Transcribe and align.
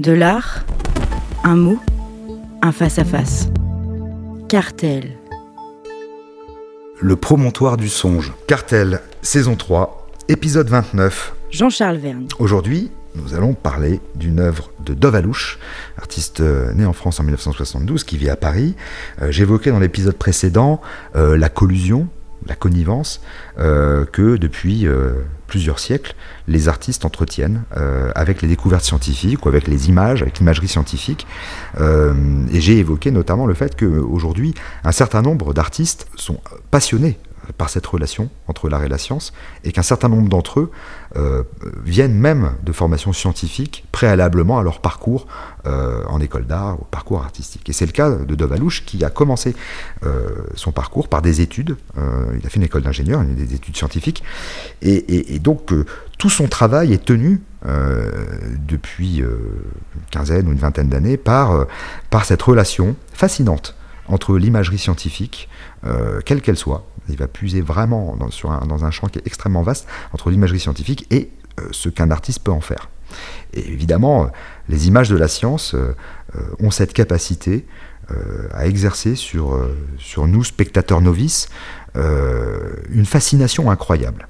De 0.00 0.10
l'art, 0.10 0.64
un 1.44 1.54
mot, 1.54 1.78
un 2.62 2.72
face-à-face. 2.72 3.46
Cartel. 4.48 5.16
Le 7.00 7.14
promontoire 7.14 7.76
du 7.76 7.88
songe. 7.88 8.32
Cartel, 8.48 9.00
saison 9.22 9.54
3, 9.54 10.08
épisode 10.28 10.68
29. 10.68 11.36
Jean-Charles 11.52 11.98
Verne. 11.98 12.26
Aujourd'hui, 12.40 12.90
nous 13.14 13.34
allons 13.34 13.54
parler 13.54 14.00
d'une 14.16 14.40
œuvre 14.40 14.72
de 14.84 14.94
Dov 14.94 15.14
Alouche, 15.14 15.60
artiste 15.96 16.40
euh, 16.40 16.72
né 16.72 16.84
en 16.84 16.92
France 16.92 17.20
en 17.20 17.22
1972, 17.22 18.02
qui 18.02 18.16
vit 18.16 18.30
à 18.30 18.36
Paris. 18.36 18.74
Euh, 19.22 19.30
J'évoquais 19.30 19.70
dans 19.70 19.78
l'épisode 19.78 20.16
précédent 20.16 20.80
euh, 21.14 21.36
la 21.36 21.48
collusion, 21.48 22.08
la 22.46 22.54
connivence, 22.54 23.20
euh, 23.58 24.04
que 24.04 24.36
depuis 24.36 24.86
euh, 24.86 25.12
plusieurs 25.46 25.78
siècles, 25.78 26.14
les 26.48 26.68
artistes 26.68 27.04
entretiennent 27.04 27.62
euh, 27.76 28.10
avec 28.14 28.42
les 28.42 28.48
découvertes 28.48 28.84
scientifiques 28.84 29.44
ou 29.46 29.48
avec 29.48 29.66
les 29.66 29.88
images, 29.88 30.22
avec 30.22 30.38
l'imagerie 30.38 30.68
scientifique. 30.68 31.26
Et 31.78 32.60
j'ai 32.60 32.78
évoqué 32.78 33.10
notamment 33.10 33.46
le 33.46 33.54
fait 33.54 33.76
qu'aujourd'hui, 33.76 34.54
un 34.84 34.92
certain 34.92 35.22
nombre 35.22 35.54
d'artistes 35.54 36.06
sont 36.16 36.40
passionnés 36.70 37.18
par 37.56 37.70
cette 37.70 37.86
relation 37.86 38.30
entre 38.48 38.68
l'art 38.68 38.82
et 38.84 38.88
la 38.88 38.98
science, 38.98 39.32
et 39.64 39.72
qu'un 39.72 39.82
certain 39.82 40.08
nombre 40.08 40.28
d'entre 40.28 40.60
eux 40.60 40.70
euh, 41.16 41.42
viennent 41.84 42.14
même 42.14 42.52
de 42.62 42.72
formations 42.72 43.12
scientifiques 43.12 43.84
préalablement 43.92 44.58
à 44.58 44.62
leur 44.62 44.80
parcours 44.80 45.26
euh, 45.66 46.02
en 46.08 46.20
école 46.20 46.46
d'art 46.46 46.80
ou 46.80 46.84
parcours 46.84 47.22
artistique. 47.22 47.68
Et 47.68 47.72
c'est 47.72 47.86
le 47.86 47.92
cas 47.92 48.10
de 48.10 48.34
Dov 48.34 48.52
Alouche 48.52 48.84
qui 48.84 49.04
a 49.04 49.10
commencé 49.10 49.54
euh, 50.04 50.30
son 50.54 50.72
parcours 50.72 51.08
par 51.08 51.22
des 51.22 51.40
études. 51.40 51.76
Il 51.96 52.46
a 52.46 52.48
fait 52.48 52.56
une 52.56 52.64
école 52.64 52.82
d'ingénieur, 52.82 53.22
des 53.22 53.54
études 53.54 53.76
scientifiques, 53.76 54.22
et, 54.82 55.38
donc 55.38 55.72
tout 56.18 56.30
son 56.30 56.48
travail 56.48 56.92
est 56.92 57.04
tenu 57.04 57.42
depuis 58.66 59.18
une 59.18 59.28
quinzaine 60.10 60.48
ou 60.48 60.52
une 60.52 60.58
vingtaine 60.58 60.88
d'années 60.88 61.16
par, 61.16 61.66
par 62.10 62.24
cette 62.24 62.42
relation 62.42 62.96
fascinante 63.12 63.74
entre 64.08 64.36
l'imagerie 64.36 64.78
scientifique, 64.78 65.48
euh, 65.86 66.20
quelle 66.24 66.42
qu'elle 66.42 66.56
soit, 66.56 66.86
il 67.08 67.16
va 67.16 67.28
puiser 67.28 67.60
vraiment 67.60 68.16
dans, 68.16 68.84
un, 68.84 68.90
champ 68.90 69.08
qui 69.08 69.18
est 69.18 69.26
extrêmement 69.26 69.62
vaste 69.62 69.86
entre 70.12 70.30
l'imagerie 70.30 70.60
scientifique 70.60 71.06
et 71.10 71.30
euh, 71.60 71.68
ce 71.70 71.88
qu'un 71.88 72.10
artiste 72.10 72.40
peut 72.42 72.52
en 72.52 72.60
faire. 72.60 72.88
Et 73.52 73.66
évidemment, 73.68 74.24
euh, 74.24 74.26
les 74.68 74.88
images 74.88 75.08
de 75.08 75.16
la 75.16 75.28
science 75.28 75.76
ont 76.58 76.72
cette 76.72 76.92
capacité 76.92 77.64
à 78.52 78.66
exercer 78.66 79.14
sur, 79.14 79.58
sur 79.98 80.26
nous, 80.26 80.42
spectateurs 80.42 81.00
novices, 81.00 81.48
une 81.94 83.06
fascination 83.06 83.70
incroyable. 83.70 84.26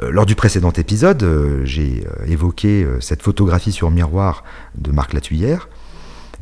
Lors 0.00 0.26
du 0.26 0.34
précédent 0.34 0.72
épisode, 0.72 1.24
j'ai 1.62 2.04
évoqué 2.26 2.86
cette 3.00 3.22
photographie 3.22 3.70
sur 3.70 3.90
miroir 3.90 4.42
de 4.74 4.90
Marc 4.90 5.12
Latuyère. 5.12 5.68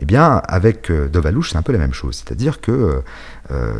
Eh 0.01 0.05
bien, 0.05 0.43
avec 0.49 0.91
euh, 0.91 1.09
Dov 1.09 1.27
Alouche, 1.27 1.51
c'est 1.53 1.59
un 1.59 1.63
peu 1.63 1.73
la 1.73 1.79
même 1.79 1.93
chose. 1.93 2.23
C'est-à-dire 2.25 2.61
que 2.61 3.03
euh, 3.51 3.73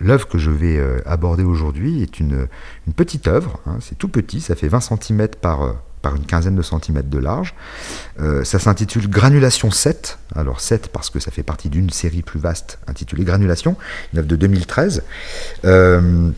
l'œuvre 0.00 0.28
que 0.28 0.38
je 0.38 0.50
vais 0.50 0.76
euh, 0.76 0.98
aborder 1.06 1.44
aujourd'hui 1.44 2.02
est 2.02 2.20
une, 2.20 2.46
petite 2.94 3.28
œuvre. 3.28 3.60
hein, 3.66 3.78
c'est 3.80 3.96
tout 3.96 4.08
petit, 4.08 4.40
ça 4.40 4.54
fait 4.54 4.68
20 4.68 4.80
cm 4.80 5.28
par, 5.40 5.62
euh, 5.62 5.72
une 6.14 6.24
quinzaine 6.24 6.54
de 6.54 6.62
centimètres 6.62 7.10
de 7.10 7.18
large. 7.18 7.54
Euh, 8.20 8.44
ça 8.44 8.60
s'intitule 8.60 9.08
Granulation 9.08 9.72
7. 9.72 10.18
Alors 10.36 10.60
7 10.60 10.88
parce 10.92 11.10
que 11.10 11.18
ça 11.18 11.32
fait 11.32 11.42
partie 11.42 11.68
d'une 11.68 11.90
série 11.90 12.22
plus 12.22 12.38
vaste 12.38 12.78
intitulée 12.86 13.24
Granulation, 13.24 13.76
une 14.12 14.20
œuvre 14.20 14.28
de 14.28 14.36
2013. 14.36 15.02
Euh, 15.64 16.30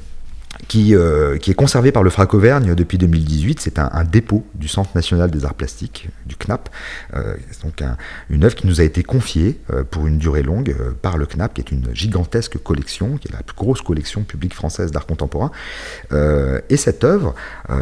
qui, 0.66 0.94
euh, 0.94 1.38
qui 1.38 1.50
est 1.50 1.54
conservé 1.54 1.92
par 1.92 2.02
le 2.02 2.10
FRAC 2.10 2.34
Auvergne 2.34 2.74
depuis 2.74 2.98
2018. 2.98 3.60
C'est 3.60 3.78
un, 3.78 4.04
dépôt 4.04 4.46
du 4.54 4.66
Centre 4.68 4.90
national 4.94 5.30
des 5.30 5.44
arts 5.44 5.54
plastiques, 5.54 6.08
du 6.26 6.36
CNAP. 6.36 6.68
Euh, 7.14 7.34
c'est 7.50 7.62
donc 7.64 7.80
un- 7.82 7.96
une 8.30 8.44
œuvre 8.44 8.54
qui 8.54 8.66
nous 8.66 8.80
a 8.80 8.84
été 8.84 9.02
confiée 9.02 9.60
euh, 9.72 9.84
pour 9.84 10.06
une 10.06 10.18
durée 10.18 10.42
longue 10.42 10.74
par 11.02 11.16
le 11.18 11.26
CNAP, 11.26 11.54
qui 11.54 11.60
est 11.60 11.70
une 11.70 11.94
gigantesque 11.94 12.58
collection, 12.62 13.18
qui 13.18 13.28
est 13.28 13.32
la 13.32 13.42
plus 13.42 13.56
grosse 13.56 13.82
collection 13.82 14.22
publique 14.24 14.54
française 14.54 14.90
d'art 14.90 15.06
contemporain. 15.06 15.50
Et 16.12 16.76
cette 16.76 17.04
œuvre, 17.04 17.34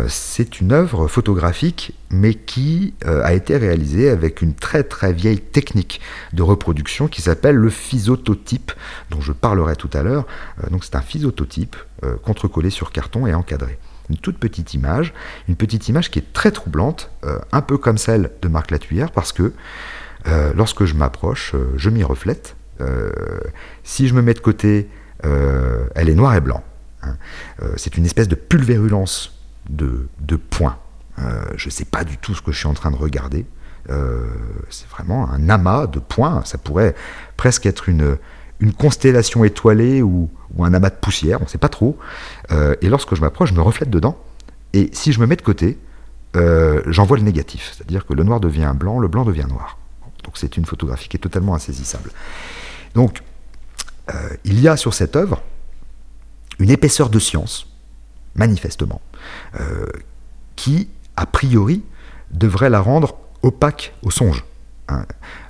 c'est 0.08 0.60
une 0.60 0.72
œuvre 0.72 1.08
photographique, 1.08 1.92
mais 2.10 2.34
qui 2.34 2.94
a 3.04 3.32
été 3.34 3.56
réalisée 3.56 4.10
avec 4.10 4.42
une 4.42 4.54
très 4.54 4.82
très 4.82 5.12
vieille 5.12 5.40
technique 5.40 6.00
de 6.32 6.42
reproduction 6.42 7.08
qui 7.08 7.22
s'appelle 7.22 7.56
le 7.56 7.70
physototype, 7.70 8.72
dont 9.10 9.20
je 9.20 9.32
parlerai 9.32 9.76
tout 9.76 9.90
à 9.92 10.02
l'heure. 10.02 10.26
Donc 10.70 10.84
c'est 10.84 10.96
un 10.96 11.00
physototype 11.02 11.76
euh, 12.04 12.16
contrecollé 12.16 12.70
sur 12.70 12.92
carton 12.92 13.26
et 13.26 13.34
encadré. 13.34 13.78
Une 14.08 14.18
toute 14.18 14.38
petite 14.38 14.74
image, 14.74 15.12
une 15.48 15.56
petite 15.56 15.88
image 15.88 16.10
qui 16.10 16.20
est 16.20 16.32
très 16.32 16.52
troublante, 16.52 17.10
euh, 17.24 17.38
un 17.50 17.60
peu 17.60 17.76
comme 17.76 17.98
celle 17.98 18.30
de 18.40 18.48
Marc 18.48 18.70
Latuyère, 18.70 19.10
parce 19.10 19.32
que 19.32 19.52
euh, 20.28 20.52
lorsque 20.54 20.84
je 20.84 20.94
m'approche, 20.94 21.54
euh, 21.54 21.72
je 21.76 21.90
m'y 21.90 22.04
reflète. 22.04 22.56
Si 23.84 24.06
je 24.06 24.12
me 24.12 24.20
mets 24.20 24.34
de 24.34 24.40
côté, 24.40 24.90
elle 25.22 26.10
est 26.10 26.14
noire 26.14 26.34
et 26.34 26.42
blanc. 26.42 26.62
hein. 27.02 27.16
C'est 27.76 27.96
une 27.96 28.04
espèce 28.04 28.28
de 28.28 28.34
pulvérulence 28.34 29.40
de, 29.70 30.08
de 30.20 30.36
points. 30.36 30.76
Je 31.56 31.68
ne 31.68 31.70
sais 31.70 31.86
pas 31.86 32.04
du 32.04 32.18
tout 32.18 32.34
ce 32.34 32.42
que 32.42 32.52
je 32.52 32.58
suis 32.58 32.66
en 32.66 32.74
train 32.74 32.90
de 32.90 32.96
regarder. 32.96 33.46
C'est 34.68 34.88
vraiment 34.90 35.30
un 35.30 35.48
amas 35.48 35.86
de 35.86 36.00
points. 36.00 36.42
Ça 36.44 36.58
pourrait 36.58 36.94
presque 37.38 37.64
être 37.64 37.88
une, 37.88 38.18
une 38.60 38.72
constellation 38.72 39.44
étoilée 39.44 40.02
ou, 40.02 40.30
un 40.58 40.72
amas 40.72 40.90
de 40.90 40.94
poussière, 40.94 41.40
on 41.40 41.44
ne 41.44 41.48
sait 41.48 41.58
pas 41.58 41.68
trop. 41.68 41.98
Euh, 42.50 42.74
et 42.80 42.88
lorsque 42.88 43.14
je 43.14 43.20
m'approche, 43.20 43.50
je 43.50 43.54
me 43.54 43.60
reflète 43.60 43.90
dedans. 43.90 44.16
Et 44.72 44.90
si 44.92 45.12
je 45.12 45.20
me 45.20 45.26
mets 45.26 45.36
de 45.36 45.42
côté, 45.42 45.78
euh, 46.36 46.82
j'en 46.86 47.04
vois 47.04 47.16
le 47.16 47.22
négatif. 47.22 47.72
C'est-à-dire 47.74 48.06
que 48.06 48.14
le 48.14 48.22
noir 48.24 48.40
devient 48.40 48.72
blanc, 48.74 48.98
le 48.98 49.08
blanc 49.08 49.24
devient 49.24 49.46
noir. 49.48 49.78
Donc 50.24 50.36
c'est 50.36 50.56
une 50.56 50.64
photographie 50.64 51.08
qui 51.08 51.16
est 51.16 51.20
totalement 51.20 51.54
insaisissable. 51.54 52.10
Donc 52.94 53.22
euh, 54.14 54.28
il 54.44 54.60
y 54.60 54.68
a 54.68 54.76
sur 54.76 54.94
cette 54.94 55.16
œuvre 55.16 55.42
une 56.58 56.70
épaisseur 56.70 57.10
de 57.10 57.18
science, 57.18 57.68
manifestement, 58.34 59.00
euh, 59.60 59.86
qui, 60.56 60.88
a 61.16 61.26
priori, 61.26 61.82
devrait 62.30 62.70
la 62.70 62.80
rendre 62.80 63.16
opaque 63.42 63.94
au 64.02 64.10
songe. 64.10 64.44
hein. 64.88 65.06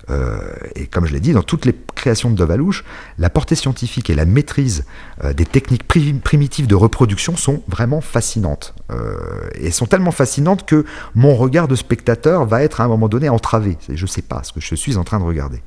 Euh, 0.09 0.39
et 0.77 0.87
comme 0.87 1.05
je 1.06 1.12
l'ai 1.12 1.19
dit, 1.21 1.33
dans 1.33 1.43
toutes 1.43 1.65
les 1.65 1.75
créations 1.94 2.31
de 2.31 2.37
Dovalouche, 2.37 2.84
la 3.19 3.28
portée 3.28 3.56
scientifique 3.56 4.09
et 4.09 4.15
la 4.15 4.25
maîtrise 4.25 4.84
euh, 5.25 5.33
des 5.33 5.44
techniques 5.44 5.89
pri- 5.89 6.21
primitives 6.21 6.69
de 6.69 6.75
reproduction 6.77 7.37
sont 7.37 7.62
vraiment 7.67 8.00
fascinantes. 8.00 8.75
Euh, 8.93 9.17
et 9.55 9.71
sont 9.72 9.87
tellement 9.87 10.12
fascinantes 10.12 10.65
que 10.65 10.84
mon 11.17 11.34
regard 11.34 11.67
de 11.67 11.75
spectateur 11.75 12.47
va 12.47 12.62
être 12.62 12.81
à 12.81 12.84
un 12.84 12.89
moment 12.89 13.09
donné 13.09 13.28
entravé. 13.28 13.78
Je 13.93 14.00
ne 14.00 14.06
sais 14.09 14.22
pas 14.22 14.43
ce 14.44 14.53
que 14.53 14.61
je 14.61 14.75
suis 14.77 14.97
en 14.97 15.03
train 15.05 15.19
de 15.19 15.25
regarder. 15.25 15.61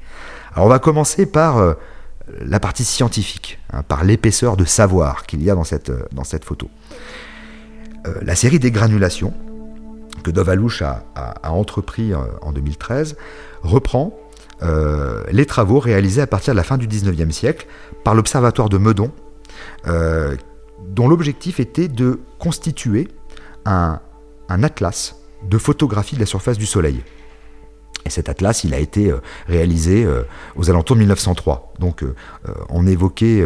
Alors 0.54 0.68
on 0.68 0.70
va 0.70 0.80
commencer 0.80 1.26
par 1.26 1.76
la 2.40 2.60
partie 2.60 2.84
scientifique, 2.86 3.60
hein, 3.74 3.84
par 3.84 4.04
l'épaisseur 4.06 4.56
de 4.56 4.64
savoir 4.64 5.26
qu'il 5.26 5.44
y 5.44 5.50
a 5.50 5.56
dans 5.56 5.64
cette, 5.66 5.92
dans 6.14 6.24
cette 6.24 6.46
photo. 6.46 6.70
La 8.22 8.36
série 8.36 8.60
des 8.60 8.72
granulations 8.72 9.34
que 10.24 10.32
Dov 10.32 10.50
Alouche 10.50 10.82
a, 10.82 11.04
a- 11.16 11.34
a 11.44 11.52
entrepris 11.52 12.14
en 12.42 12.52
2013 12.54 13.18
reprend 13.62 14.14
euh, 14.62 15.24
les 15.32 15.46
travaux 15.46 15.80
réalisés 15.80 16.22
à 16.22 16.28
partir 16.28 16.54
de 16.54 16.58
la 16.58 16.64
fin 16.64 16.78
du 16.78 16.88
19e 16.88 17.32
siècle 17.32 17.68
par 18.04 18.16
l'Observatoire 18.16 18.70
de 18.70 18.78
Meudon, 18.78 19.12
euh, 19.88 20.36
dont 20.88 21.08
l'objectif 21.08 21.60
était 21.60 21.88
de 21.88 22.20
constituer 22.40 23.08
un, 23.66 24.00
un 24.50 24.64
atlas 24.64 25.16
de 25.48 25.58
photographie 25.58 26.16
de 26.16 26.20
la 26.20 26.26
surface 26.26 26.58
du 26.58 26.66
Soleil. 26.66 27.02
Et 28.06 28.10
cet 28.10 28.30
atlas, 28.30 28.64
il 28.64 28.74
a 28.74 28.80
été 28.80 29.12
euh, 29.12 29.18
réalisé 29.48 30.06
euh, 30.06 30.24
aux 30.56 30.70
alentours 30.70 30.96
de 30.96 31.02
1903. 31.02 31.74
Donc, 31.80 32.02
euh, 32.04 32.16
on 32.70 32.88
évoquait 32.88 33.44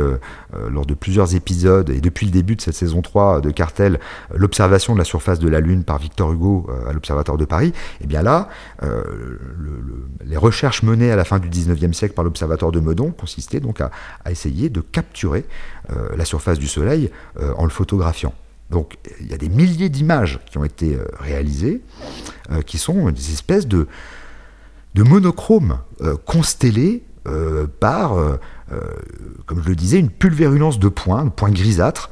lors 0.69 0.85
de 0.85 0.93
plusieurs 0.93 1.35
épisodes 1.35 1.89
et 1.89 2.01
depuis 2.01 2.25
le 2.25 2.31
début 2.31 2.55
de 2.55 2.61
cette 2.61 2.73
saison 2.75 3.01
3 3.01 3.41
de 3.41 3.51
Cartel 3.51 3.99
l'observation 4.33 4.93
de 4.93 4.97
la 4.99 5.03
surface 5.05 5.37
de 5.39 5.47
la 5.49 5.59
Lune 5.59 5.83
par 5.83 5.97
Victor 5.99 6.31
Hugo 6.31 6.67
à 6.87 6.93
l'Observatoire 6.93 7.37
de 7.37 7.45
Paris. 7.45 7.73
Et 8.01 8.07
bien 8.07 8.21
là, 8.23 8.49
le- 8.81 9.47
le- 9.57 10.05
les 10.25 10.37
recherches 10.37 10.81
menées 10.83 11.11
à 11.11 11.15
la 11.15 11.25
fin 11.25 11.37
du 11.39 11.47
19e 11.49 11.93
siècle 11.93 12.15
par 12.15 12.23
l'Observatoire 12.23 12.71
de 12.71 12.79
Meudon 12.79 13.11
consistaient 13.11 13.59
donc 13.59 13.81
à, 13.81 13.91
à 14.25 14.31
essayer 14.31 14.69
de 14.69 14.81
capturer 14.81 15.45
la 16.15 16.25
surface 16.25 16.57
du 16.59 16.67
Soleil 16.67 17.11
en 17.57 17.63
le 17.65 17.69
photographiant. 17.71 18.33
Donc, 18.71 18.97
il 19.21 19.27
y 19.29 19.33
a 19.33 19.37
des 19.37 19.49
milliers 19.49 19.89
d'images 19.89 20.39
qui 20.49 20.57
ont 20.57 20.63
été 20.63 20.97
réalisées, 21.19 21.81
qui 22.65 22.77
sont 22.79 23.11
des 23.11 23.31
espèces 23.31 23.67
de 23.67 23.87
de 24.93 25.03
monochrome 25.03 25.79
euh, 26.01 26.15
constellé 26.25 27.03
euh, 27.27 27.67
par, 27.79 28.17
euh, 28.17 28.37
comme 29.45 29.61
je 29.63 29.69
le 29.69 29.75
disais, 29.75 29.99
une 29.99 30.09
pulvérulence 30.09 30.79
de 30.79 30.89
points, 30.89 31.25
de 31.25 31.29
points 31.29 31.51
grisâtres, 31.51 32.09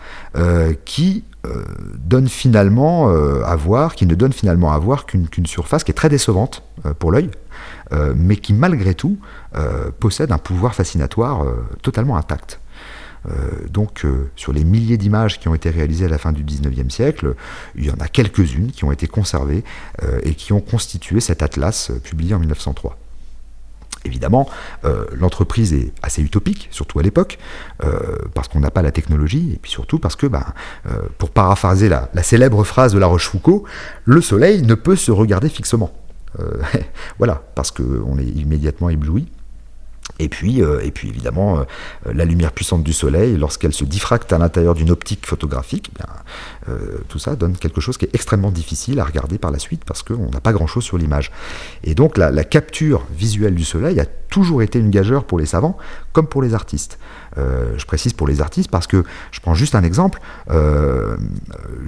qui 0.86 1.24
donne 1.98 2.30
finalement 2.30 3.10
à 3.10 3.56
voir, 3.56 3.96
qui 3.96 4.06
ne 4.06 4.14
donne 4.14 4.32
finalement 4.32 4.72
à 4.72 4.78
voir 4.78 5.08
qu'une 5.08 5.46
surface 5.48 5.84
qui 5.84 5.90
est 5.90 5.96
très 5.96 6.08
décevante 6.08 6.62
pour 7.00 7.12
l'œil, 7.12 7.32
mais 8.16 8.36
qui 8.36 8.54
malgré 8.54 8.94
tout 8.94 9.18
possède 10.00 10.32
un 10.32 10.38
pouvoir 10.38 10.76
fascinatoire 10.76 11.44
totalement 11.82 12.16
intact. 12.16 12.61
Donc 13.70 14.06
sur 14.36 14.52
les 14.52 14.64
milliers 14.64 14.98
d'images 14.98 15.40
qui 15.40 15.48
ont 15.48 15.56
été 15.56 15.70
réalisées 15.70 16.06
à 16.06 16.10
la 16.10 16.18
fin 16.18 16.32
du 16.32 16.44
19e 16.44 16.90
siècle, 16.90 17.36
il 17.76 17.86
y 17.86 17.92
en 17.92 18.00
a 18.00 18.08
quelques-unes 18.08 18.72
qui 18.72 18.84
ont 18.84 18.92
été 18.92 19.08
conservées 19.08 19.64
et 20.24 20.34
qui 20.34 20.54
ont 20.54 20.62
constitué 20.62 21.20
cet 21.20 21.44
atlas 21.44 21.92
publié 22.04 22.34
en 22.34 22.40
1903. 22.40 22.98
Évidemment, 24.04 24.50
euh, 24.84 25.06
l'entreprise 25.14 25.74
est 25.74 25.94
assez 26.02 26.24
utopique, 26.24 26.68
surtout 26.72 27.00
à 27.00 27.04
l'époque, 27.04 27.38
euh, 27.84 28.18
parce 28.34 28.48
qu'on 28.48 28.60
n'a 28.60 28.72
pas 28.72 28.82
la 28.82 28.92
technologie, 28.92 29.52
et 29.54 29.60
puis 29.62 29.70
surtout 29.70 30.00
parce 30.00 30.16
que, 30.16 30.26
ben, 30.26 30.44
euh, 30.88 31.02
pour 31.20 31.30
paraphraser 31.30 31.88
la, 31.88 32.10
célèbre 32.24 32.64
phrase 32.64 32.94
de 32.94 33.00
La 33.00 33.06
Rochefoucauld, 33.06 33.64
le 34.06 34.22
soleil 34.22 34.64
ne 34.64 34.74
peut 34.74 34.96
se 34.96 35.12
regarder 35.12 35.50
fixement. 35.50 35.92
voilà, 37.18 37.44
parce 37.56 37.72
qu'on 37.72 38.18
est 38.18 38.24
immédiatement 38.24 38.90
ébloui. 38.90 39.28
Et 40.20 40.30
puis, 40.30 40.62
euh, 40.62 40.82
et 40.84 40.92
puis 40.92 41.10
évidemment, 41.10 41.60
euh, 41.60 41.64
la 42.14 42.26
lumière 42.26 42.52
puissante 42.52 42.84
du 42.84 42.94
soleil, 42.94 43.38
lorsqu'elle 43.38 43.74
se 43.74 43.84
diffracte 43.84 44.32
à 44.34 44.38
l'intérieur 44.38 44.76
d'une 44.76 44.92
optique 44.92 45.26
photographique, 45.26 45.92
eh 45.98 46.04
euh, 46.70 47.00
tout 47.08 47.20
ça 47.20 47.36
donne 47.36 47.58
quelque 47.58 47.82
chose 47.82 47.98
qui 47.98 48.06
est 48.06 48.14
extrêmement 48.14 48.52
difficile 48.52 49.00
à 49.00 49.04
regarder 49.04 49.38
par 49.38 49.52
la 49.52 49.60
suite 49.60 49.84
parce 49.86 50.04
qu'on 50.04 50.30
n'a 50.30 50.40
pas 50.40 50.54
grand-chose 50.54 50.84
sur 50.84 50.98
l'image. 50.98 51.32
Et 51.84 51.96
donc 51.96 52.18
la, 52.18 52.30
la, 52.32 52.44
capture 52.44 53.06
visuelle 53.12 53.56
du 53.56 53.64
soleil 53.64 54.00
a 54.00 54.06
toujours 54.06 54.62
été 54.62 54.80
une 54.80 54.90
gageure 54.90 55.24
pour 55.24 55.40
les 55.40 55.46
savants 55.46 55.78
comme 56.14 56.28
pour 56.28 56.42
les 56.42 56.54
artistes. 56.54 57.00
je 57.38 57.86
précise 57.86 58.14
pour 58.14 58.28
les 58.28 58.42
artistes 58.42 58.70
parce 58.70 58.88
que, 58.88 59.04
je 59.32 59.40
prends 59.40 59.54
juste 59.54 59.76
un 59.76 59.84
exemple, 59.84 60.20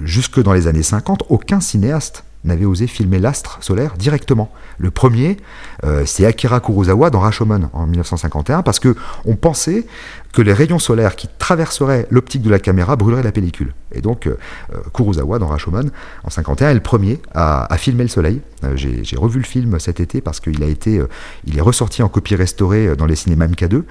jusque 0.04 0.42
dans 0.42 0.52
les 0.52 0.66
années 0.66 0.82
50, 0.82 1.24
aucun 1.28 1.60
cinéaste 1.60 2.24
n'avait 2.44 2.64
osé 2.64 2.86
filmer 2.86 3.18
l'astre 3.18 3.58
solaire 3.60 3.94
directement. 3.98 4.52
Le 4.78 4.90
premier, 4.90 5.36
euh, 5.84 6.04
c'est 6.06 6.26
Akira 6.26 6.60
Kurosawa 6.60 7.10
dans 7.10 7.20
Rashomon 7.20 7.70
en 7.72 7.86
1951, 7.86 8.62
parce 8.62 8.78
que 8.78 8.94
on 9.24 9.36
pensait 9.36 9.86
que 10.32 10.42
les 10.42 10.52
rayons 10.52 10.78
solaires 10.78 11.16
qui 11.16 11.28
traverseraient 11.38 12.06
l'optique 12.10 12.42
de 12.42 12.50
la 12.50 12.58
caméra 12.58 12.96
brûleraient 12.96 13.22
la 13.22 13.32
pellicule. 13.32 13.72
Et 13.92 14.00
donc 14.00 14.26
euh, 14.26 14.36
euh, 14.74 14.78
Kurosawa 14.92 15.38
dans 15.38 15.46
Rashomon 15.46 15.90
en 16.24 16.30
51 16.30 16.70
est 16.70 16.74
le 16.74 16.80
premier 16.80 17.20
à, 17.34 17.68
filmer 17.78 18.02
le 18.02 18.08
soleil. 18.08 18.40
J'ai 18.74 19.16
revu 19.16 19.38
le 19.38 19.44
film 19.44 19.78
cet 19.78 20.00
été 20.00 20.20
parce 20.20 20.40
qu'il 20.40 20.62
a 20.62 20.66
été, 20.66 20.96
est 20.96 21.60
ressorti 21.60 22.02
en 22.02 22.08
copie 22.08 22.34
restaurée 22.34 22.96
dans 22.96 23.04
les 23.04 23.14
cinémas 23.14 23.46
MK2. 23.46 23.82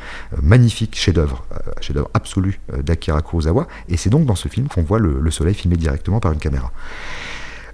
magnifique 0.41 0.97
chef-d'œuvre, 0.97 1.45
chef-d'œuvre 1.79 2.09
absolu 2.15 2.59
d'Akira 2.81 3.21
Kurosawa. 3.21 3.67
Et 3.87 3.97
c'est 3.97 4.09
donc 4.09 4.25
dans 4.25 4.35
ce 4.35 4.47
film 4.47 4.67
qu'on 4.67 4.81
voit 4.81 4.99
le 4.99 5.31
soleil 5.31 5.53
filmé 5.53 5.77
directement 5.77 6.19
par 6.19 6.31
une 6.31 6.39
caméra. 6.39 6.71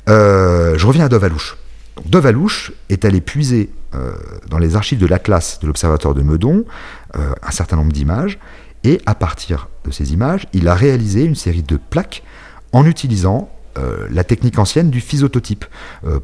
Euh, 0.10 0.78
je 0.78 0.88
reviens 0.88 1.06
à 1.06 1.10
Dovalouche. 1.10 1.58
Dovalouche 2.06 2.72
est 2.90 3.06
allé 3.06 3.22
puiser 3.22 3.70
euh, 3.94 4.14
dans 4.50 4.58
les 4.58 4.76
archives 4.76 5.00
de 5.00 5.06
l'Atlas 5.06 5.60
de 5.62 5.68
l'Observatoire 5.68 6.14
de 6.14 6.22
Meudon 6.22 6.66
euh, 7.16 7.32
un 7.44 7.52
certain 7.52 7.76
nombre 7.76 7.92
d'images, 7.92 8.40
et 8.84 9.02
à 9.06 9.14
partir 9.14 9.68
de 9.86 9.92
ces 9.92 10.14
images, 10.14 10.48
il 10.54 10.68
a 10.68 10.74
réalisé 10.74 11.26
une 11.26 11.36
série 11.36 11.64
de 11.64 11.78
plaques 11.78 12.24
en 12.72 12.86
utilisant 12.86 13.50
la 14.10 14.26
technique 14.26 14.60
ancienne 14.60 14.90
du 14.90 15.00
physototype 15.00 15.64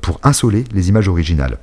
pour 0.02 0.20
insoler 0.24 0.66
les 0.74 0.90
images 0.90 1.08
originales. 1.08 1.58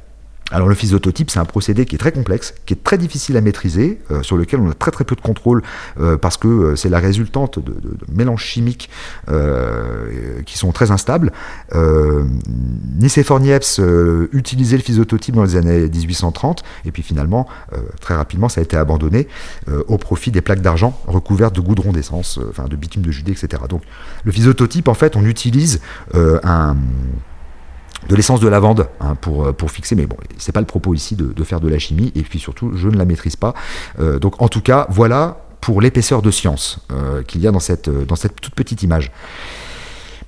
Alors 0.52 0.68
le 0.68 0.74
physototype, 0.74 1.30
c'est 1.30 1.38
un 1.38 1.46
procédé 1.46 1.86
qui 1.86 1.94
est 1.94 1.98
très 1.98 2.12
complexe, 2.12 2.54
qui 2.66 2.74
est 2.74 2.84
très 2.84 2.98
difficile 2.98 3.36
à 3.38 3.40
maîtriser, 3.40 4.00
euh, 4.10 4.22
sur 4.22 4.36
lequel 4.36 4.60
on 4.60 4.70
a 4.70 4.74
très 4.74 4.90
très 4.90 5.04
peu 5.04 5.16
de 5.16 5.20
contrôle 5.20 5.62
euh, 5.98 6.18
parce 6.18 6.36
que 6.36 6.46
euh, 6.46 6.76
c'est 6.76 6.90
la 6.90 6.98
résultante 6.98 7.58
de, 7.58 7.74
mélanges 8.12 8.44
chimiques 8.44 8.90
qui 10.46 10.58
sont 10.58 10.72
très 10.72 10.90
instables. 10.90 11.32
Nicéphore 12.98 13.40
Niepce 13.40 13.80
utilisait 14.32 14.76
le 14.76 14.82
physototype 14.82 15.34
dans 15.34 15.44
les 15.44 15.56
années 15.56 15.88
1830 15.88 16.62
et 16.84 16.90
puis 16.90 17.02
finalement, 17.02 17.46
très 18.00 18.14
rapidement, 18.14 18.48
ça 18.48 18.60
a 18.60 18.64
été 18.64 18.76
abandonné 18.76 19.28
au 19.86 19.96
profit 19.96 20.30
des 20.30 20.42
plaques 20.42 20.60
d'argent 20.60 21.00
recouvertes 21.06 21.54
de 21.54 21.60
goudron 21.60 21.92
d'essence, 21.92 22.38
enfin 22.50 22.64
de 22.64 22.76
bitume 22.76 23.02
de 23.02 23.10
Judée, 23.10 23.32
etc. 23.32 23.62
Donc 23.68 23.82
le 24.24 24.32
physototype, 24.32 24.88
en 24.88 24.94
fait, 24.94 25.16
on 25.16 25.24
utilise 25.24 25.80
un 26.14 26.76
de 28.08 28.16
l'essence 28.16 28.40
de 28.40 28.48
lavande 28.48 28.88
hein, 29.00 29.14
pour, 29.14 29.46
euh, 29.46 29.52
pour 29.52 29.70
fixer, 29.70 29.94
mais 29.94 30.06
bon, 30.06 30.16
c'est 30.38 30.52
pas 30.52 30.60
le 30.60 30.66
propos 30.66 30.94
ici 30.94 31.16
de, 31.16 31.44
faire 31.44 31.60
de 31.60 31.68
la 31.68 31.78
chimie, 31.78 32.12
et 32.14 32.22
puis 32.22 32.38
surtout, 32.38 32.72
je 32.74 32.88
ne 32.88 32.96
la 32.96 33.04
maîtrise 33.04 33.36
pas. 33.36 33.54
Euh, 33.98 34.18
donc 34.18 34.40
en 34.40 34.48
tout 34.48 34.60
cas, 34.60 34.86
voilà 34.90 35.38
pour 35.60 35.80
l'épaisseur 35.80 36.22
de 36.22 36.30
science 36.30 36.80
euh, 36.92 37.22
qu'il 37.22 37.40
y 37.40 37.46
a 37.46 37.52
dans 37.52 37.60
cette, 37.60 37.90
toute 38.40 38.54
petite 38.54 38.82
image. 38.82 39.12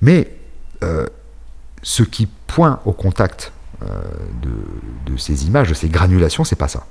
Mais 0.01 0.31
ce 1.81 2.03
qui 2.03 2.27
pointe 2.45 2.79
au 2.85 2.91
contact 2.91 3.51
de, 3.81 5.11
de, 5.11 5.17
ces 5.17 5.47
images, 5.47 5.69
de 5.69 5.73
ces 5.73 5.89
granulations, 5.89 6.43
c'est 6.43 6.55
pas 6.55 6.67
ça. 6.67 6.85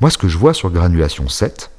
Moi, 0.00 0.10
ce 0.10 0.18
que 0.18 0.28
je 0.28 0.38
vois 0.38 0.54
sur 0.54 0.70
granulation 0.70 1.28
7, 1.28 1.70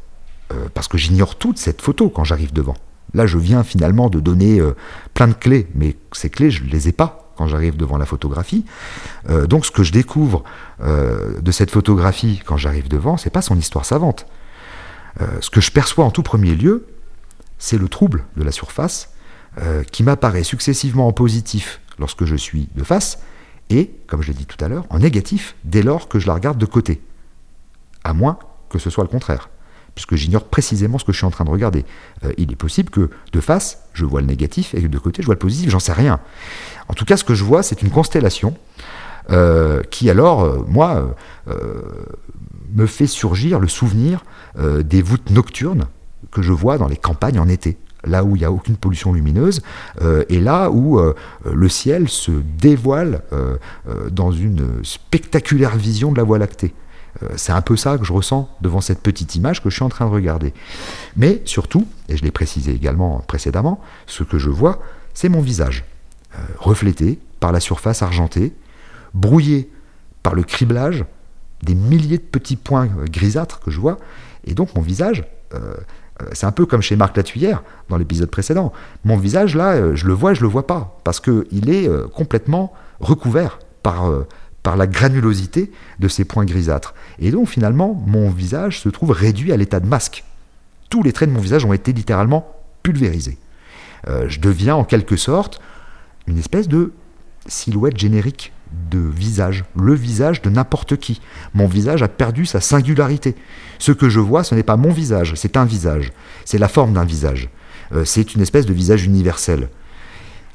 parce 0.74 0.90
que 0.90 0.98
j'ignore 0.98 1.36
toute 1.36 1.58
cette 1.58 1.82
photo 1.82 2.10
quand 2.10 2.26
j'arrive 2.26 2.52
devant. 2.52 2.76
Là, 3.14 3.26
je 3.28 3.38
viens 3.38 3.64
finalement 3.64 4.10
de 4.10 4.20
donner 4.20 4.62
plein 5.14 5.30
de 5.30 5.34
clés, 5.34 5.68
mais 5.74 5.96
ces 6.12 6.30
clés, 6.30 6.52
je 6.52 6.66
ne 6.66 6.70
les 6.70 6.90
ai 6.90 6.92
pas 6.92 7.23
quand 7.36 7.48
j'arrive 7.48 7.78
devant 7.78 7.98
la 7.98 8.06
photographie. 8.06 8.66
Euh, 9.30 9.48
donc 9.48 9.66
ce 9.66 9.72
que 9.72 9.84
je 9.84 9.92
découvre 9.92 10.44
euh, 10.82 11.40
de 11.42 11.52
cette 11.52 11.72
photographie 11.72 12.42
quand 12.46 12.58
j'arrive 12.58 12.88
devant, 12.88 13.18
c'est 13.18 13.30
pas 13.30 13.42
son 13.42 13.58
histoire 13.58 13.86
savante. 13.86 14.26
Euh, 15.22 15.28
ce 15.42 15.50
que 15.50 15.62
je 15.62 15.72
perçois 15.72 16.06
en 16.06 16.12
tout 16.12 16.24
premier 16.24 16.56
lieu, 16.56 16.88
c'est 17.58 17.78
le 17.78 17.88
trouble 17.88 18.26
de 18.38 18.44
la 18.44 18.52
surface 18.52 19.10
qui 19.92 20.02
m'apparaît 20.02 20.44
successivement 20.44 21.08
en 21.08 21.12
positif 21.12 21.80
lorsque 22.00 22.26
je 22.26 22.36
suis 22.36 22.70
de 22.74 22.84
face 22.84 23.20
et, 23.70 23.92
comme 24.08 24.24
je 24.24 24.30
l'ai 24.30 24.34
dit 24.34 24.48
tout 24.48 24.58
à 24.66 24.68
l'heure, 24.68 24.88
en 24.90 24.98
négatif 24.98 25.56
dès 25.64 25.84
lors 25.84 26.08
que 26.08 26.18
je 26.18 26.26
la 26.26 26.34
regarde 26.34 26.58
de 26.58 26.66
côté. 26.66 27.04
À 28.04 28.14
moins 28.14 28.40
que 28.70 28.80
ce 28.80 28.90
soit 28.90 29.04
le 29.04 29.12
contraire 29.12 29.50
puisque 29.96 30.16
j'ignore 30.16 30.46
précisément 30.46 30.98
ce 30.98 31.06
que 31.06 31.12
je 31.12 31.18
suis 31.18 31.26
en 31.26 31.32
train 31.32 31.46
de 31.46 31.50
regarder. 31.50 31.86
Euh, 32.24 32.32
il 32.38 32.52
est 32.52 32.56
possible 32.56 32.90
que 32.90 33.10
de 33.32 33.40
face, 33.40 33.80
je 33.94 34.06
vois 34.06 34.22
le 34.22 34.28
négatif 34.28 34.74
et 34.74 34.82
de 34.82 34.98
côté, 34.98 35.22
je 35.22 35.28
vois 35.28 35.36
le 35.36 35.40
positif, 35.40 35.70
j'en 35.70 35.80
sais 35.80 35.94
rien. 35.94 36.20
En 36.88 36.94
tout 36.94 37.06
cas, 37.06 37.18
ce 37.18 37.24
que 37.24 37.34
je 37.34 37.44
vois, 37.44 37.64
c'est 37.64 37.82
une 37.82 37.90
constellation 37.90 38.56
euh, 39.30 39.82
qui, 39.84 40.10
alors, 40.10 40.44
euh, 40.44 40.66
moi, 40.68 41.16
me 42.74 42.86
fait 42.86 43.08
surgir 43.08 43.60
le 43.60 43.68
souvenir 43.68 44.24
des 44.58 45.02
voûtes 45.02 45.30
nocturnes 45.30 45.86
que 46.32 46.42
je 46.42 46.52
vois 46.52 46.78
dans 46.78 46.88
les 46.88 46.96
campagnes 46.98 47.40
en 47.40 47.48
été 47.48 47.78
là 48.06 48.24
où 48.24 48.36
il 48.36 48.40
n'y 48.40 48.46
a 48.46 48.52
aucune 48.52 48.76
pollution 48.76 49.14
lumineuse, 49.14 49.62
et 50.28 50.40
là 50.40 50.70
où 50.70 51.00
le 51.46 51.70
ciel 51.70 52.10
se 52.10 52.32
dévoile 52.32 53.22
dans 54.12 54.32
une 54.32 54.84
spectaculaire 54.84 55.76
vision 55.78 56.12
de 56.12 56.18
la 56.18 56.24
Voie 56.24 56.38
lactée. 56.38 56.74
Euh, 57.22 57.30
c'est 57.36 57.52
un 57.52 57.62
peu 57.62 57.76
ça 57.76 57.98
que 57.98 58.06
je 58.06 58.14
ressens 58.14 58.50
devant 58.62 58.82
cette 58.82 59.02
petite 59.02 59.36
image 59.36 59.62
que 59.62 59.70
je 59.70 59.76
suis 59.76 59.84
en 59.84 59.90
train 59.90 60.06
de 60.06 60.12
regarder. 60.12 60.54
Mais 61.16 61.42
surtout, 61.46 61.88
et 62.10 62.18
je 62.18 62.24
l'ai 62.24 62.32
précisé 62.32 62.74
également 62.74 63.20
précédemment, 63.20 63.80
ce 64.08 64.24
que 64.24 64.38
je 64.38 64.50
vois, 64.50 64.80
c'est 65.14 65.30
mon 65.30 65.42
visage, 65.42 65.86
euh, 66.36 66.40
reflété 66.58 67.20
par 67.40 67.52
la 67.52 67.60
surface 67.60 68.02
argentée, 68.02 68.54
brouillé 69.14 69.70
par 70.24 70.34
le 70.34 70.44
criblage 70.44 71.06
des 71.62 71.76
milliers 71.76 72.18
de 72.18 72.24
petits 72.24 72.56
points 72.56 72.90
euh, 73.00 73.06
grisâtres 73.06 73.60
que 73.60 73.70
je 73.70 73.80
vois, 73.80 74.00
et 74.46 74.54
donc 74.54 74.76
mon 74.76 74.82
visage, 74.82 75.24
c'est 76.32 76.48
un 76.48 76.52
peu 76.52 76.66
comme 76.66 76.82
chez 76.82 76.96
Marc 76.96 77.16
Latuyère 77.16 77.62
dans 77.88 77.98
l'épisode 77.98 78.32
précédent. 78.32 78.74
Mon 79.04 79.18
visage 79.18 79.56
là, 79.56 79.94
je 79.94 80.08
le 80.08 80.14
vois, 80.14 80.34
je 80.34 80.42
le 80.42 80.48
vois 80.48 80.66
pas, 80.66 81.00
parce 81.04 81.20
qu'il 81.20 81.70
est 81.70 81.88
complètement 82.12 82.74
recouvert 83.00 83.60
par 83.84 84.12
par 84.64 84.78
la 84.78 84.88
granulosité 84.88 85.72
de 86.00 86.08
ces 86.08 86.24
points 86.24 86.46
grisâtres. 86.46 86.96
Et 87.20 87.32
donc 87.32 87.50
finalement, 87.50 88.02
mon 88.08 88.30
visage 88.30 88.80
se 88.80 88.90
trouve 88.90 89.12
réduit 89.12 89.52
à 89.52 89.58
l'état 89.58 89.82
de 89.82 89.88
masque. 89.88 90.24
Tous 90.90 91.04
les 91.04 91.12
traits 91.12 91.30
de 91.30 91.34
mon 91.34 91.42
visage 91.42 91.66
ont 91.66 91.74
été 91.74 91.92
littéralement 91.92 92.50
pulvérisés. 92.82 93.38
Euh, 94.08 94.26
je 94.28 94.40
deviens 94.40 94.76
en 94.76 94.86
quelque 94.86 95.18
sorte 95.18 95.62
une 96.28 96.38
espèce 96.38 96.68
de 96.68 96.94
silhouette 97.46 97.98
générique 97.98 98.54
de 98.90 99.00
visage, 99.00 99.66
le 99.76 99.94
visage 99.94 100.42
de 100.42 100.50
n'importe 100.50 100.98
qui. 100.98 101.22
Mon 101.54 101.68
visage 101.68 102.02
a 102.02 102.08
perdu 102.08 102.46
sa 102.46 102.62
singularité. 102.62 103.36
Ce 103.80 103.92
que 103.92 104.10
je 104.10 104.20
vois, 104.20 104.44
ce 104.44 104.56
n'est 104.56 104.64
pas 104.64 104.78
mon 104.78 104.92
visage, 104.92 105.34
c'est 105.36 105.58
un 105.58 105.66
visage. 105.66 106.12
C'est 106.46 106.58
la 106.58 106.68
forme 106.68 106.94
d'un 106.94 107.06
visage. 107.06 107.50
Euh, 107.94 108.06
c'est 108.06 108.34
une 108.34 108.42
espèce 108.42 108.66
de 108.66 108.74
visage 108.74 109.06
universel. 109.06 109.70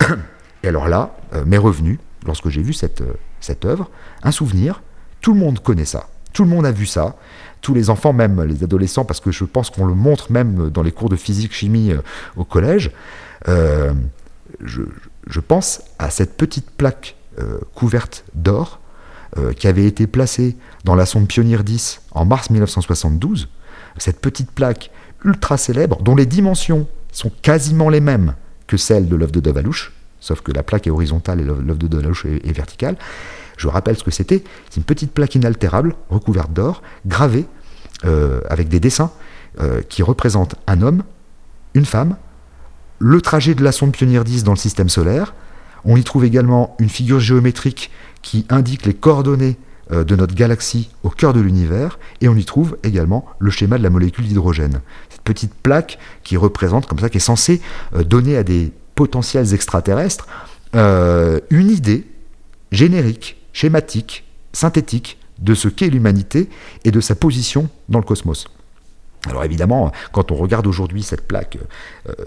Et 0.62 0.69
alors 0.69 0.88
là, 0.88 1.17
euh, 1.35 1.45
m'est 1.45 1.59
revenu, 1.59 2.00
lorsque 2.27 2.49
j'ai 2.49 2.62
vu 2.62 2.73
cette, 2.73 3.03
cette 3.40 3.64
œuvre, 3.64 3.90
un 4.23 4.33
souvenir. 4.33 4.83
Tout 5.21 5.35
le 5.35 5.40
monde 5.40 5.61
connaît 5.61 5.85
ça. 5.85 6.09
Tout 6.33 6.45
le 6.45 6.50
monde 6.50 6.66
a 6.66 6.73
vu 6.73 6.87
ça. 6.87 7.16
Tous 7.61 7.75
les 7.75 7.90
enfants, 7.90 8.12
même 8.12 8.42
les 8.42 8.62
adolescents, 8.62 9.04
parce 9.04 9.21
que 9.21 9.30
je 9.33 9.45
pense 9.45 9.71
qu'on 9.71 9.87
le 9.87 9.95
montre 9.95 10.30
même 10.30 10.71
dans 10.71 10.83
les 10.83 10.92
cours 10.92 11.09
de 11.09 11.16
physique, 11.16 11.52
chimie 11.52 11.92
euh, 11.92 12.00
au 12.37 12.45
collège. 12.45 12.92
Euh, 13.49 13.92
je, 14.64 15.40
pense 15.40 15.83
à 15.99 16.11
cette 16.11 16.37
petite 16.37 16.71
plaque 16.71 17.16
euh, 17.38 17.59
couverte 17.75 18.25
d'or 18.35 18.80
qui 19.57 19.68
avait 19.68 19.85
été 19.85 20.07
placée 20.09 20.57
dans 20.85 20.97
la 20.97 21.07
sonde 21.07 21.28
Pioneer 21.28 21.62
10 21.62 22.00
en 22.12 22.25
mars 22.25 22.50
1972. 22.50 23.49
Cette 23.99 24.21
petite 24.21 24.50
plaque 24.50 24.90
ultra 25.23 25.57
célèbre, 25.57 26.02
dont 26.02 26.16
les 26.16 26.26
dimensions 26.26 26.88
sont 27.12 27.30
quasiment 27.42 27.88
les 27.88 28.00
mêmes 28.00 28.35
que 28.66 28.76
celles 28.76 29.07
de 29.07 29.14
l'œuvre 29.14 29.30
de 29.30 29.40
Davalouche, 29.40 29.92
sauf 30.21 30.41
que 30.41 30.53
la 30.53 30.63
plaque 30.63 30.87
est 30.87 30.91
horizontale 30.91 31.41
et 31.41 31.45
l'œuvre 31.45 31.79
de 31.79 31.87
Davalouche 31.87 32.27
est 32.27 32.53
verticale. 32.53 32.97
Je 33.59 33.69
rappelle 33.69 33.97
ce 33.99 34.05
que 34.05 34.11
c'était. 34.11 34.43
C'est 34.71 34.79
une 34.79 34.85
petite 34.85 35.13
plaque 35.13 35.35
inaltérable, 35.35 35.95
recouverte 36.09 36.53
d'or, 36.53 36.83
gravée, 37.05 37.45
euh, 38.05 38.41
avec 38.49 38.69
des 38.69 38.81
dessins 38.81 39.11
euh, 39.61 39.83
qui 39.83 40.03
représentent 40.03 40.55
un 40.67 40.81
homme 40.81 41.03
une 41.75 41.85
femme, 41.85 42.17
le 42.99 43.21
trajet 43.21 43.55
de 43.55 43.63
la 43.63 43.73
sonde 43.73 43.93
Pioneer 43.93 44.25
10 44.25 44.45
dans 44.45 44.53
le 44.53 44.59
système 44.59 44.89
solaire. 44.89 45.35
On 45.85 45.97
y 45.97 46.05
trouve 46.05 46.25
également 46.25 46.77
une 46.79 46.89
figure 46.89 47.21
géométrique 47.21 47.91
qui 48.23 48.47
indique 48.49 48.87
les 48.87 48.95
coordonnées 48.95 49.59
euh, 49.93 50.05
de 50.05 50.17
notre 50.17 50.35
galaxie 50.35 50.91
au 51.03 51.11
cœur 51.11 51.33
de 51.33 51.41
l'univers, 51.41 51.99
et 52.21 52.29
on 52.29 52.37
y 52.37 52.45
trouve 52.45 52.79
également 52.85 53.27
le 53.39 53.51
schéma 53.51 53.79
de 53.79 53.83
la 53.83 53.91
molécule 53.91 54.27
d'hydrogène. 54.27 54.81
Cette 55.11 55.23
petite 55.23 55.55
plaque 55.55 55.99
qui 56.23 56.37
représente 56.37 56.87
comme 56.87 57.01
ça, 57.01 57.11
qui 57.11 57.19
est 57.19 57.21
censée 57.21 57.61
donner 57.93 58.37
à 58.37 58.45
des 58.45 58.73
potentiels 58.99 59.55
extraterrestres 59.55 60.26
euh, 60.75 61.38
une 61.50 61.71
idée 61.71 62.05
générique, 62.73 63.37
schématique, 63.52 64.25
synthétique 64.52 65.19
de 65.38 65.55
ce 65.55 65.69
qu'est 65.69 65.88
l'humanité 65.88 66.49
et 66.85 66.90
de 66.90 67.00
sa 67.00 67.14
position 67.14 67.69
dans 67.88 68.00
le 68.00 68.05
cosmos. 68.05 68.49
Alors 69.28 69.45
évidemment, 69.45 69.93
quand 70.11 70.33
on 70.33 70.35
regarde 70.35 70.67
aujourd'hui 70.67 71.05
cette 71.05 71.28
plaque, 71.28 71.59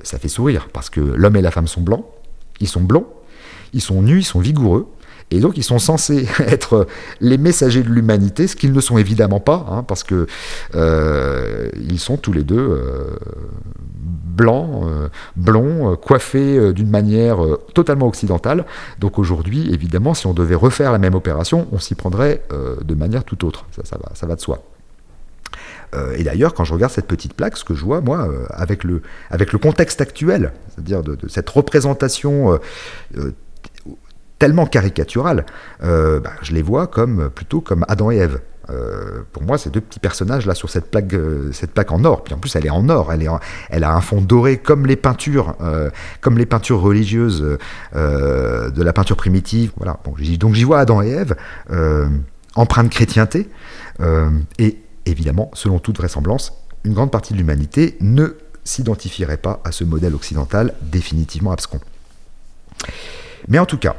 ça 0.04 0.18
fait 0.18 0.30
sourire, 0.30 0.70
parce 0.72 0.90
que 0.90 1.02
l'homme 1.02 1.36
et 1.36 1.42
la 1.42 1.52
femme 1.52 1.68
sont 1.68 1.82
blancs, 1.82 2.06
ils 2.62 2.70
sont 2.70 2.82
blonds, 2.82 3.08
ils 3.74 3.82
sont 3.82 4.02
nus, 4.02 4.20
ils 4.20 4.26
sont 4.26 4.40
vigoureux, 4.40 4.88
et 5.32 5.40
donc 5.40 5.58
ils 5.58 5.64
sont 5.64 5.80
censés 5.80 6.28
être 6.40 6.88
les 7.22 7.38
messagers 7.38 7.84
de 7.84 7.90
l'humanité, 7.90 8.48
ce 8.48 8.56
qu'ils 8.56 8.74
ne 8.74 8.82
sont 8.82 8.98
évidemment 8.98 9.40
pas, 9.40 9.66
hein, 9.70 9.84
parce 9.84 10.04
que 10.04 10.28
euh, 10.76 11.70
ils 11.80 12.00
sont 12.00 12.18
tous 12.18 12.34
les 12.34 12.44
deux 12.44 12.60
euh, 12.60 13.16
blancs, 14.32 14.84
euh, 14.86 15.10
blonds, 15.36 15.96
coiffés 15.96 16.74
d'une 16.74 16.90
manière 16.90 17.38
totalement 17.74 18.08
occidentale. 18.08 18.66
Donc 19.00 19.20
aujourd'hui, 19.20 19.74
évidemment, 19.74 20.14
si 20.14 20.28
on 20.28 20.34
devait 20.34 20.56
refaire 20.56 20.92
la 20.92 20.98
même 20.98 21.16
opération, 21.16 21.68
on 21.72 21.80
s'y 21.80 21.96
prendrait 21.96 22.42
de 22.52 22.96
manière 22.96 23.24
tout 23.24 23.46
autre. 23.46 23.66
Ça, 23.84 24.28
va, 24.28 24.36
de 24.36 24.42
soi. 24.42 24.64
et 26.16 26.24
d'ailleurs, 26.24 26.54
quand 26.54 26.64
je 26.64 26.74
regarde 26.74 26.92
cette 26.92 27.08
petite 27.08 27.34
plaque, 27.34 27.58
ce 27.58 27.64
que 27.64 27.74
je 27.74 27.84
vois, 27.84 28.02
moi, 28.02 28.28
avec, 28.50 28.84
le, 28.84 29.02
contexte 29.62 30.02
actuel, 30.02 30.54
c'est-à-dire 30.70 31.04
de, 31.04 31.18
cette 31.28 31.50
représentation 31.50 32.60
tellement 34.42 34.66
caricatural, 34.66 35.46
euh, 35.84 36.20
bah, 36.20 36.32
je 36.42 36.54
les 36.54 36.64
vois 36.64 36.88
comme 36.88 37.30
plutôt 37.30 37.62
comme 37.62 37.86
Adam 37.88 38.10
et 38.10 38.18
Ève. 38.18 38.42
Euh, 38.70 39.24
pour 39.32 39.44
moi, 39.44 39.58
ces 39.58 39.70
deux 39.70 39.82
petits 39.82 40.00
personnages 40.00 40.46
là 40.46 40.56
sur 40.56 40.70
cette 40.70 40.92
plaque, 40.92 41.14
euh, 41.14 41.52
cette 41.52 41.72
plaque 41.72 41.92
en 41.92 42.04
or. 42.04 42.24
Puis 42.24 42.34
en 42.34 42.38
plus, 42.38 42.56
elle 42.56 42.66
est 42.66 42.72
en 42.72 42.88
or. 42.90 43.12
Elle, 43.12 43.24
est 43.24 43.30
elle 43.70 43.84
a 43.84 43.94
un 43.94 44.02
fond 44.02 44.22
doré 44.22 44.58
comme 44.58 44.86
les 44.86 44.96
peintures, 44.96 45.56
comme 46.22 46.38
les 46.38 46.46
peintures 46.46 46.82
religieuses 46.82 47.58
de 47.94 48.84
la 48.84 48.94
peinture 48.94 49.18
primitive. 49.18 49.72
Voilà. 49.78 50.00
Donc 50.06 50.54
j'y 50.54 50.64
vois 50.64 50.80
Adam 50.80 51.02
et 51.02 51.10
Ève, 51.10 51.36
empreinte 52.56 52.90
chrétienté. 52.90 53.50
et 54.60 54.78
évidemment, 55.06 55.52
selon 55.54 55.80
toute 55.80 55.98
vraisemblance, 55.98 56.54
une 56.84 56.94
grande 56.94 57.12
partie 57.12 57.34
de 57.34 57.38
l'humanité 57.38 57.98
ne 58.02 58.36
s'identifierait 58.64 59.38
pas 59.38 59.60
à 59.64 59.72
ce 59.72 59.84
modèle 59.84 60.14
occidental 60.16 60.74
définitivement 60.82 61.52
abscon. 61.52 61.80
Mais 63.48 63.60
en 63.60 63.66
tout 63.66 63.78
cas, 63.78 63.96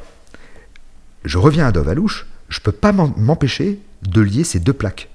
je 1.24 1.38
reviens 1.38 1.66
à 1.66 1.72
Dovalouche, 1.72 2.26
je 2.52 2.58
ne 2.58 2.64
peux 2.64 2.72
pas 2.72 2.92
m'empêcher 2.92 3.80
de 4.02 4.20
lier 4.20 4.44
ces 4.44 4.60
deux 4.60 4.74
plaques, 4.74 5.08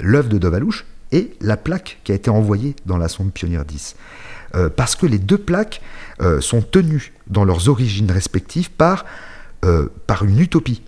l'œuvre 0.00 0.30
de 0.30 0.38
Dovalouche 0.38 0.86
et 1.12 1.34
la 1.42 1.58
plaque 1.58 2.00
qui 2.02 2.12
a 2.12 2.14
été 2.14 2.30
envoyée 2.30 2.74
dans 2.86 2.96
la 2.96 3.08
sonde 3.08 3.30
Pioneer 3.30 3.64
10. 3.66 3.94
Euh, 4.54 4.70
parce 4.74 4.96
que 4.96 5.04
les 5.04 5.18
deux 5.18 5.36
plaques 5.36 5.82
euh, 6.22 6.40
sont 6.40 6.62
tenues 6.62 7.12
dans 7.26 7.44
leurs 7.44 7.68
origines 7.68 8.10
respectives 8.10 8.70
par, 8.70 9.04
euh, 9.66 9.88
une 10.22 10.40
utopie, 10.40 10.82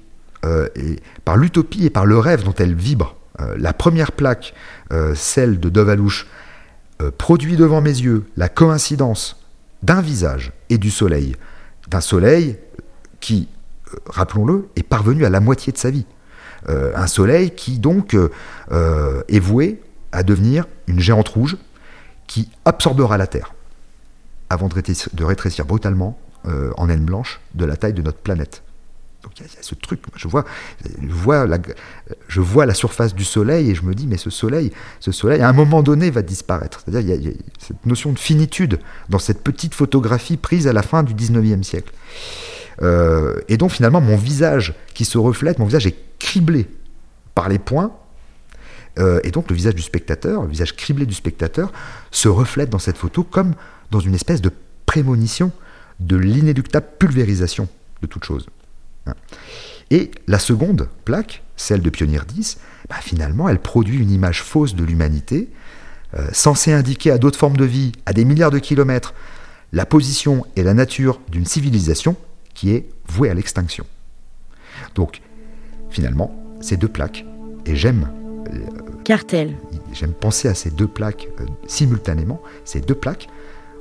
et 0.75 1.01
par 1.27 1.37
l'utopie 1.37 1.85
et 1.85 1.91
par 1.91 2.07
le 2.07 2.19
rêve 2.19 2.45
dont 2.45 2.55
elles 2.55 2.75
vibrent. 2.75 3.15
la 3.59 3.75
première 3.75 4.13
plaque, 4.13 4.55
celle 5.15 5.61
de 5.61 5.69
Dovalouche, 5.69 6.27
produit 7.19 7.57
devant 7.57 7.83
mes 7.83 7.91
yeux 7.91 8.25
la 8.39 8.49
coïncidence 8.49 9.37
d'un 9.83 10.01
visage 10.01 10.53
et 10.71 10.79
du 10.79 10.91
soleil, 10.91 11.37
d'un 11.91 12.01
soleil 12.01 12.57
qui 13.21 13.49
rappelons-le, 14.07 14.69
est 14.77 14.83
parvenu 14.83 15.25
à 15.25 15.31
la 15.31 15.41
moitié 15.41 15.73
de 15.73 15.79
sa 15.79 15.91
vie. 15.91 16.07
Euh, 16.69 16.93
un 16.95 17.07
soleil 17.07 17.53
qui 17.53 17.79
donc 17.79 18.15
euh, 18.15 19.23
est 19.29 19.39
voué 19.39 19.81
à 20.13 20.23
devenir 20.23 20.67
une 20.87 21.01
géante 21.01 21.29
rouge 21.29 21.57
qui 22.27 22.51
absorbera 22.65 23.17
la 23.17 23.27
Terre 23.27 23.55
avant 24.51 24.69
de 24.69 25.25
rétrécir, 25.25 25.65
brutalement 25.65 26.19
euh, 26.47 26.73
en 26.77 26.89
naine 26.89 27.05
blanche 27.05 27.41
de 27.55 27.65
la 27.65 27.77
taille 27.77 27.95
de 27.95 28.03
notre 28.03 28.19
planète. 28.19 28.63
Donc 29.23 29.39
il 29.39 29.43
y, 29.43 29.47
a 29.47 29.63
ce 29.63 29.75
truc, 29.75 30.01
je 30.17 30.29
vois, 30.29 30.45
je 32.29 32.41
vois 32.41 32.67
la 32.67 32.73
surface 32.75 33.15
du 33.15 33.25
soleil 33.25 33.71
et 33.71 33.75
je 33.75 33.83
me 33.83 33.95
dis, 33.95 34.07
mais 34.07 34.17
ce 34.17 34.31
soleil, 34.31 34.73
ce 34.99 35.13
soleil, 35.13 35.43
à 35.43 35.49
un 35.49 35.53
moment 35.53 35.83
donné, 35.83 36.11
va 36.11 36.23
disparaître. 36.23 36.81
C'est-à-dire, 36.83 37.17
il, 37.17 37.25
y 37.25 37.29
a 37.29 37.33
cette 37.59 37.85
notion 37.85 38.13
de 38.13 38.19
finitude 38.19 38.81
dans 39.11 39.19
cette 39.19 39.43
petite 39.45 39.75
photographie 39.75 40.39
prise 40.39 40.67
à 40.67 40.73
la 40.73 40.83
fin 40.83 41.03
du 41.03 41.15
19e 41.15 41.63
siècle. 41.63 41.93
Euh, 42.83 43.41
et 43.49 43.57
donc 43.57 43.73
finalement, 43.73 44.01
mon 44.01 44.17
visage 44.17 44.75
qui 44.95 45.05
se 45.05 45.19
reflète, 45.19 45.59
mon 45.59 45.67
visage 45.67 45.87
est 45.87 45.97
criblé 46.19 46.69
par 47.35 47.49
les 47.49 47.59
points. 47.59 47.93
Euh, 48.99 49.21
et 49.23 49.31
donc 49.31 49.49
le 49.49 49.57
visage 49.57 49.75
du 49.75 49.83
spectateur, 49.83 50.43
le 50.43 50.49
visage 50.49 50.77
criblé 50.77 51.07
du 51.07 51.15
spectateur, 51.15 51.73
se 52.11 52.29
reflète 52.29 52.71
dans 52.71 52.79
cette 52.79 52.97
photo 52.97 53.23
comme 53.23 53.55
dans 53.91 54.01
une 54.01 54.15
espèce 54.15 54.41
de 54.41 54.51
prémonition 54.87 55.53
de 56.01 56.17
l'inéluctable 56.17 56.87
pulvérisation 56.99 57.69
de 58.03 58.07
toute 58.07 58.25
chose. 58.25 58.47
Hein. 59.07 59.15
Et 59.91 60.11
la 60.27 60.39
seconde 60.39 60.89
plaque, 61.05 61.43
celle 61.57 61.83
de 61.83 61.91
Pionnier 61.91 62.21
10, 62.27 62.59
bah, 62.89 62.97
finalement, 63.01 63.49
elle 63.49 63.59
produit 63.59 63.99
une 63.99 64.11
image 64.11 64.43
fausse 64.43 64.75
de 64.75 64.85
l'humanité, 64.85 65.49
euh, 66.15 66.29
censée 66.33 66.73
indiquer 66.73 67.11
à 67.11 67.19
d'autres 67.19 67.39
formes 67.39 67.57
de 67.57 67.65
vie, 67.65 67.93
à 68.07 68.13
des 68.13 68.25
milliards 68.25 68.51
de 68.51 68.59
kilomètres, 68.59 69.15
la 69.73 69.87
position 69.87 70.45
et 70.57 70.63
la 70.63 70.75
nature 70.75 71.21
d'une 71.29 71.45
civilisation 71.45 72.17
qui 72.61 72.73
est 72.73 72.85
voué 73.09 73.31
à 73.31 73.35
l'extinction. 73.35 73.87
Donc, 74.95 75.23
finalement, 75.89 76.31
ces 76.61 76.77
deux 76.77 76.89
plaques, 76.89 77.25
et 77.65 77.75
j'aime... 77.75 78.11
Euh, 78.53 78.59
Cartel. 79.03 79.57
J'aime 79.95 80.13
penser 80.13 80.47
à 80.47 80.55
ces 80.55 80.71
deux 80.71 80.87
plaques 80.87 81.29
euh, 81.41 81.47
simultanément. 81.67 82.43
Ces 82.67 82.83
deux 82.83 82.95
plaques 82.95 83.29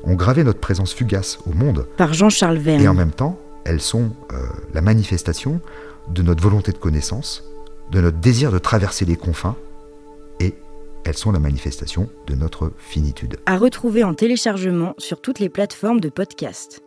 ont 0.06 0.16
gravé 0.16 0.46
notre 0.46 0.62
présence 0.62 0.94
fugace 0.94 1.40
au 1.46 1.52
monde. 1.52 1.88
Par 1.98 2.14
Jean-Charles 2.14 2.58
Verne. 2.58 2.82
Et 2.82 2.88
en 2.88 2.94
même 2.94 3.12
temps, 3.12 3.38
elles 3.66 3.82
sont 3.82 4.12
euh, 4.32 4.44
la 4.74 4.80
manifestation 4.82 5.60
de 6.08 6.22
notre 6.22 6.42
volonté 6.42 6.72
de 6.72 6.78
connaissance, 6.78 7.44
de 7.92 8.00
notre 8.00 8.20
désir 8.20 8.50
de 8.50 8.60
traverser 8.60 9.04
les 9.04 9.18
confins, 9.18 9.58
et 10.40 10.56
elles 11.04 11.18
sont 11.18 11.34
la 11.34 11.40
manifestation 11.40 12.10
de 12.28 12.36
notre 12.36 12.72
finitude. 12.78 13.40
À 13.46 13.58
retrouver 13.58 14.06
en 14.06 14.14
téléchargement 14.14 14.96
sur 14.98 15.20
toutes 15.20 15.40
les 15.40 15.50
plateformes 15.50 16.00
de 16.00 16.08
podcast. 16.08 16.82